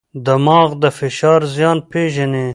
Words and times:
دماغ 0.25 0.69
د 0.81 0.83
فشار 0.97 1.41
زیان 1.55 1.77
پېژني. 1.89 2.47